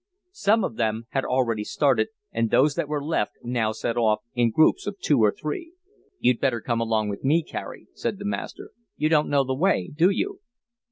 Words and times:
Some 0.33 0.63
of 0.63 0.77
them 0.77 1.05
had 1.09 1.23
already 1.25 1.63
started 1.63 2.07
and 2.31 2.49
those 2.49 2.73
that 2.73 2.87
were 2.87 3.03
left 3.03 3.33
now 3.43 3.71
set 3.71 3.97
off, 3.97 4.23
in 4.33 4.49
groups 4.49 4.87
of 4.87 4.97
two 4.99 5.19
or 5.19 5.31
three. 5.31 5.73
"You'd 6.17 6.41
better 6.41 6.59
come 6.59 6.81
along 6.81 7.09
with 7.09 7.23
me, 7.23 7.43
Carey," 7.43 7.85
said 7.93 8.17
the 8.17 8.25
master 8.25 8.71
"You 8.97 9.09
don't 9.09 9.29
know 9.29 9.43
the 9.43 9.53
way, 9.53 9.91
do 9.95 10.09
you?" 10.09 10.39